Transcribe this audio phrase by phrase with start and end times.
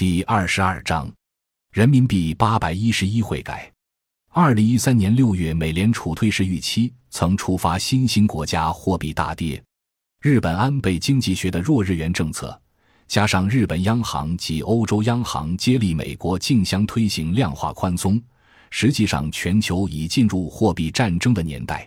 [0.00, 1.12] 第二十二章，
[1.72, 3.70] 人民币八百一十一汇改。
[4.30, 9.62] 二零一三年六月，美联储退市预期曾触发新兴国家货币大跌。
[10.22, 12.58] 日本安倍经济学的弱日元政策，
[13.08, 18.18] 加上日本央行及欧洲央行接力美国竞相推行量化宽松，
[18.70, 21.86] 实际上全球已进入货币战争的年代。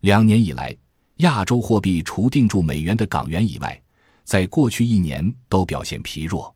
[0.00, 0.76] 两年以来，
[1.18, 3.80] 亚洲货币除定住美元的港元以外，
[4.24, 6.52] 在过去一年都表现疲弱。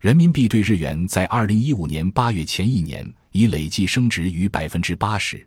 [0.00, 5.46] 人民币对日元在二零一五年八月前一年已累计升值逾百分之八十，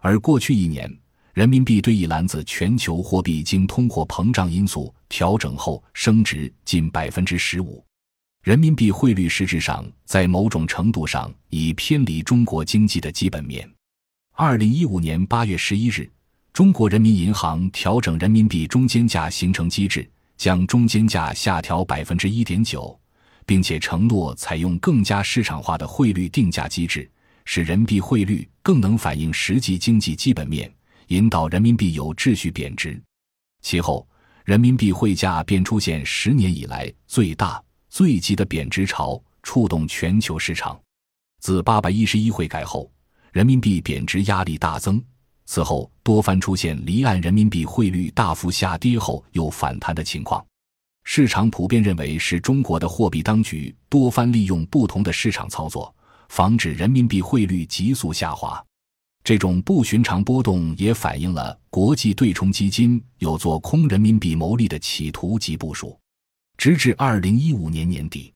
[0.00, 0.90] 而过去一年，
[1.34, 7.84] 人民币对一篮子全球货币经通货膨胀因素调整后升值近百分之十五。
[8.42, 13.70] 人民币汇率实质上在某种程度上已偏离中国经济的基本面。
[14.34, 16.10] 二零一五年八月十一日，
[16.54, 22.98] 中国人民银行调整人民币中间价形成机制，将中间价下调百分之一点九。
[23.46, 27.10] 并且承诺采用更加市场化的汇率定价机制，
[27.44, 30.72] 使人民币汇率更能反映实际经济基本面，
[31.08, 33.00] 引导人民币有秩序贬值。
[33.62, 34.06] 其后，
[34.44, 40.78] 人民币汇价便出现十年以来最大、最急的贬值潮，触动全球市场。
[41.40, 42.90] 自八百一十一汇改后，
[43.32, 45.02] 人民币贬值压力大增。
[45.44, 50.44] 此后，多番出现离岸人民币汇率大幅下跌后又反弹的情况。
[51.04, 55.94] 市场普遍认为是中国的货币当局多番利用不同的市场操作，
[56.28, 58.64] 防止人民币汇率急速下滑。
[59.24, 65.96] 这种不寻常波动也反映了国际对冲基金有做空人民币牟利的企图及部署。
[66.56, 68.32] 直至二零一五年年底，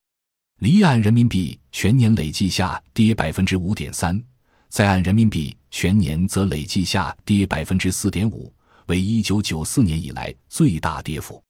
[0.61, 4.21] 离岸人民币全年累计下跌百分之五点三，
[4.69, 8.53] 在岸人民币全年则累计下跌百分之四点五，
[8.87, 11.43] 为一九九四年以来最大跌幅。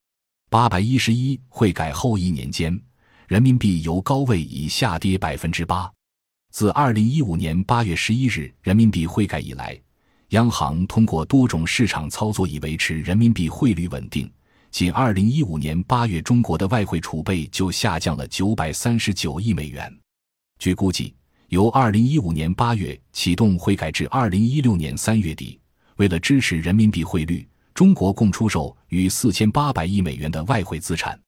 [0.49, 2.81] 八百一十一汇改后一年间，
[3.27, 5.93] 人民币由高位已下跌百分之八。
[6.53, 9.77] 自二零一五年八月十一日人民币汇改以来，
[10.29, 14.31] 央行通过多种市场操作以维持人民币汇率稳定。
[14.71, 19.93] 仅二零一五年八月，中国的外汇储备就下降了九百三十九亿美元。
[20.61, 21.13] 据估计，
[21.49, 25.59] 由二零一五年八月启动汇改至二零一六年三月底，
[25.97, 27.45] 为了支持人民币汇率。
[27.77, 31.21] 中国共出售逾四千八百亿美元的外汇资产，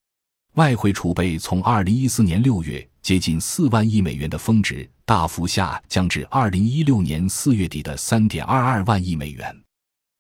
[0.55, 9.55] 外汇储备从二零一四年六月接近四万亿美元的峰值大幅下降至二零一六年四月底的三点二二万亿美元。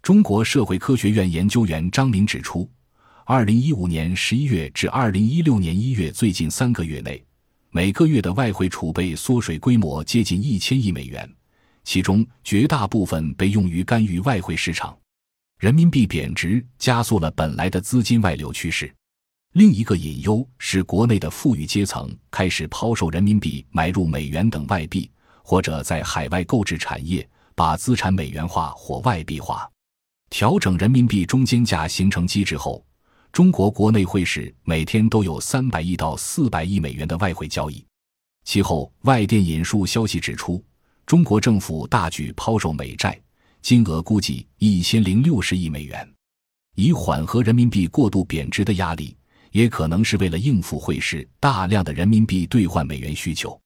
[0.02, 2.68] 中国社会科学院研究员张明指出，
[3.24, 7.24] 二零一五年十一月至二零一六年一月最近三个月内，
[7.70, 11.26] 每个月的外汇储备缩水规模接近一千亿美元，
[11.84, 14.94] 其中绝大部分被用于干预外汇市场。
[15.58, 18.94] 人民币贬值加速了本来的资金外流趋势，
[19.54, 25.10] 另一个隐忧是国内的富裕阶层开始抛售人民币买入美元等外币，
[25.42, 29.68] 或者在海外购置产业，把资产美元化或外币化。
[30.30, 32.86] 调整人民币中间价形成机制后，
[33.32, 37.84] 中国国内汇市每天都有三百亿到四百亿美元的外汇交易。
[38.44, 40.64] 其后，外电引述消息指出，
[41.04, 43.20] 中国政府大举抛售美债。
[43.62, 46.08] 金额估计一千零六十亿美元，
[46.74, 49.16] 以缓和人民币过度贬值的压力，
[49.52, 53.60] 也可能是为了应付汇市大量的人民币兑换美元需求。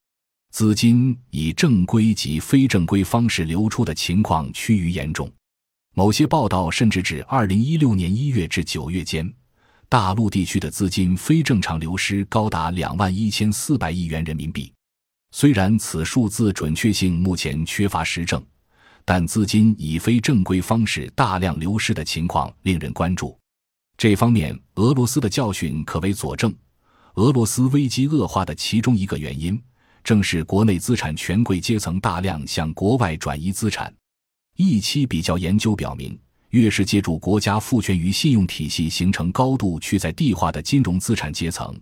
[0.51, 5.31] 资金以正规及非正规方式流出的情况趋于严重。
[5.95, 9.33] 某些报道甚至指，二零一六年一月至九月间，
[9.89, 14.73] 大陆地区的资金非正常流失高达两万一千四百亿元人民币。
[15.31, 18.43] 虽然此数字准确性目前缺乏实证。
[19.05, 23.37] 但资金以非正规方式大量流失的情况令人关注。
[23.97, 26.53] 这方面，俄罗斯的教训可为佐证。
[27.17, 29.61] 俄罗斯危机恶化的其中一个原因，
[30.03, 33.93] 正是国内资产权贵阶层大量向国外转移资产。
[34.57, 36.19] 一期比较研究表明，
[36.51, 41.79] 越是借助国家赋权于信用体系形成高度去在地化的金融资产阶层，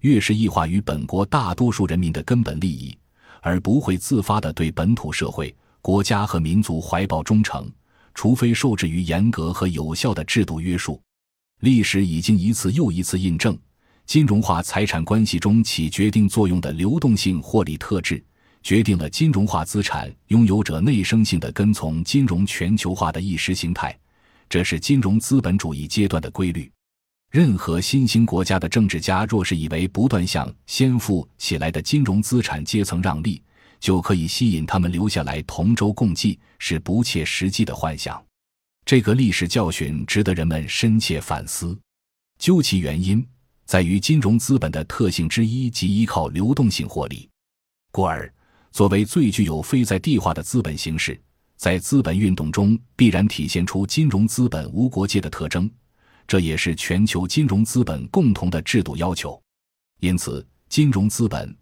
[0.00, 2.96] 越是异化于本国大多数人民的根本利益，
[3.40, 5.54] 而不会自发的对本土社会。
[5.84, 7.70] 国家和民族怀抱忠诚，
[8.14, 10.98] 除非受制于严格和有效的制度约束。
[11.60, 13.54] 历史已经一次又一次印证，
[14.06, 18.24] 金融化财产关系中起决定作用的流动性获利特质，
[18.62, 23.94] 决定了金融化资产拥有者内生性的跟从金融全球化的意识形态。
[24.48, 26.72] 这是金融资本主义阶段的规律。
[27.30, 33.42] 任何新兴国家的政治家若是以为不断向先富起来的金融资产阶层让利，
[33.84, 38.24] 就可以吸引他们留下来同舟共济，是不切实际的幻想。
[38.86, 41.78] 这个历史教训值得人们深切反思。
[42.38, 43.22] 究其原因，
[43.66, 47.28] 在于金融资本的特性之一即依靠流动性获利，
[47.92, 48.32] 故而
[48.72, 51.20] 作为最具有非在地化的资本形式，
[51.56, 55.70] 在资本运动中必然体现出金融资本无国界的特征，
[56.26, 59.38] 这也是全球金融资本共同的制度要求。
[60.00, 61.54] 因此，金融资本，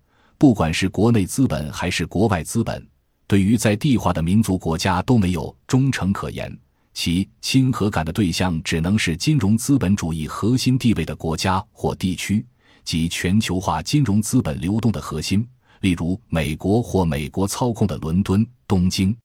[0.42, 2.84] 不管是国内资本还是国外资本，
[3.28, 6.52] 对于在地化的民族国家都没有忠诚可言。
[6.92, 12.44] 其亲和感的对象只能是金融资本主义核心地位的国家或地区，
[12.82, 15.46] 及全球化金融资本流动的核心，
[15.82, 19.16] 例如美国或美国操控的伦敦、东京。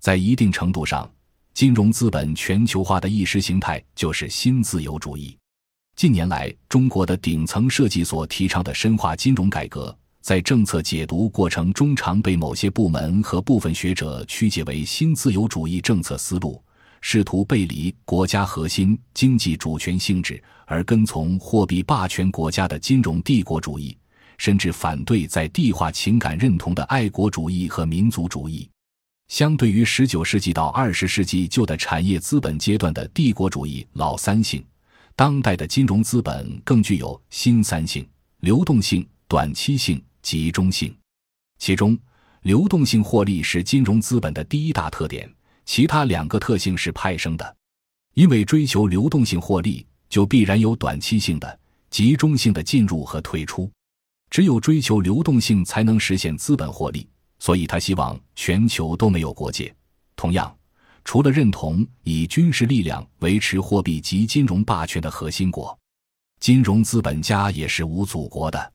[0.00, 1.08] 在一定程度上，
[1.54, 5.38] 金融资本全球化的意识形态就是新自由主义。
[5.94, 9.96] 近年来，中国的顶层设计所提倡的深化金融改革，
[10.26, 16.60] 在政策解读过程中常被某些部门和部分学者曲解为新自由主义政策思路。
[17.00, 23.96] 试图背离国家核心经济主权性质，而跟从货币霸权国家的金融帝国主义，
[24.36, 28.68] 甚至反对在地化情感认同的爱国主义和民族主义。
[29.28, 34.60] 相对于十九世纪到二十世纪旧的产业资本阶段的帝国主义老三性，
[35.14, 38.04] 当代的金融资本更具有新三性：
[38.40, 40.92] 流动性、短期性、集中性。
[41.56, 41.96] 其中，
[42.42, 45.32] 流动性获利是金融资本的第一大特点。
[45.64, 47.56] 其他两个特性是派生的，
[48.14, 51.56] 因为追求流动性获利，就必然有短期性的、
[51.90, 53.70] 集中性的进入和退出。
[54.28, 57.08] 只有追求流动性，才能实现资本获利。
[57.38, 59.72] 所以他希望全球都没有国界。
[60.16, 60.52] 同样，
[61.04, 65.78] 除了认同以军事力量维持货币及金融霸权的核心国，
[66.40, 68.72] 金融资本家也是无祖国的。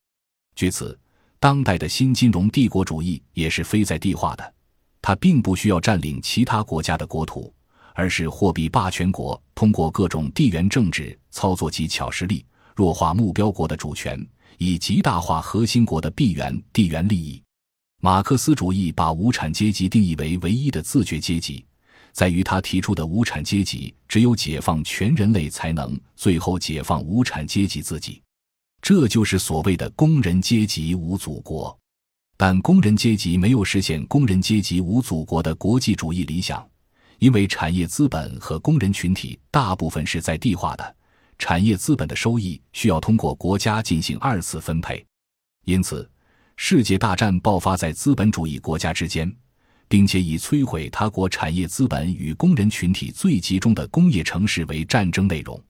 [0.55, 0.97] 据此，
[1.41, 4.53] 当代的新金融帝国主义也是非在地化的。
[5.01, 7.51] 它并不需要占领其他国家的国土，
[7.95, 12.45] 而是货币霸权国通过各种地缘政治操作其巧实力，
[12.75, 14.23] 弱化目标国的主权，
[14.59, 17.41] 以极大化核心国的地缘地缘利益。
[18.01, 21.65] 马克思主义把无产阶级定义为唯一的自觉阶级，
[22.11, 28.21] 在于他提出的无产阶级只有解放全人类，才能最后解放无产阶级自己。
[28.81, 31.77] 这就是所谓的工人阶级无祖国。
[32.35, 36.67] 但工人阶级没有实现工人阶级无祖国的国际主义理想，
[37.19, 40.95] 因为产业资本和工人群体大部分是在地化的，
[41.37, 45.05] 产业资本的收益需要通过国家进行二次分配，
[45.65, 46.09] 因此，
[46.57, 49.31] 世界大战爆发在资本主义国家之间，
[49.87, 55.63] 并且以摧毁他国产业资本与工人群体最集中的工业城市为战争内容。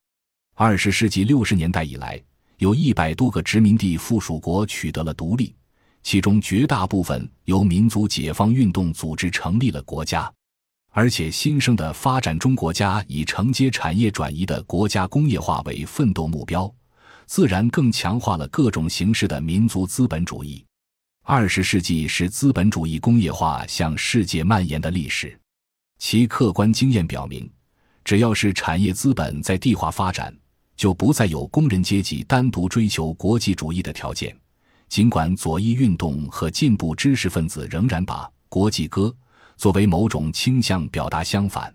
[0.53, 2.21] 二十世纪六十年代以来，
[2.61, 5.55] 有一百多个殖民地附属国取得了独立。
[6.03, 10.31] 其中绝大部分由民族解放运动组织成立了国家，
[10.91, 16.71] 而且新生的发展中国家以承接产业转移的国家工业化为奋斗目标，
[17.25, 20.63] 自然更强化了各种形式的民族资本主义。
[21.23, 25.35] 二十世纪是资本主义工业化向世界蔓延的历史，
[25.97, 27.51] 其客观经验表明，
[28.03, 30.35] 只要是产业资本在地化发展，
[30.81, 34.35] 就不再有工人阶级单独追求国际主义的条件。
[34.89, 39.15] 尽管左翼运动和进步知识分子仍然把“国际歌”
[39.57, 41.71] 作为某种倾向表达相反，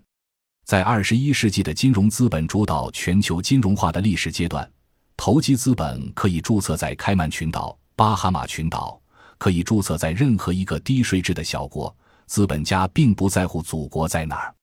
[0.65, 4.69] 在二十一世纪的金融资本主导全球金融化的历史阶段，
[5.15, 8.99] 投机资本可以注册在开曼群岛、巴哈马群岛，
[9.37, 11.95] 可以注册在任何一个低税制的小国。
[12.25, 14.53] 资本家并不在乎祖国在哪儿。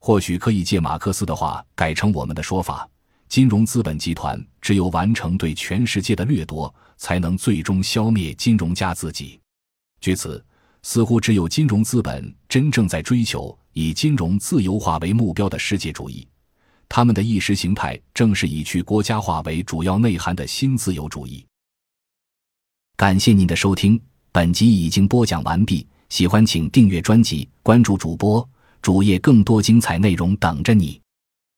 [0.00, 2.88] 或许可以借马克思的话改成我们的说法。
[3.28, 9.40] 金融资本集团只有完成对全世界的掠夺，才能最终消灭金融家自己。
[10.00, 10.44] 据此，
[10.82, 16.26] 似乎只有金融资本真正在追求以金融自由化为目标的世界主义，
[16.88, 21.44] 他们的意识形态正是以去国家化为主要内涵的新自由主义。
[22.96, 24.00] 感谢您的收听，
[24.30, 25.86] 本集已经播讲完毕。
[26.10, 28.46] 喜欢请订阅专辑，关注主播
[28.80, 31.00] 主页，更多精彩内容等着你。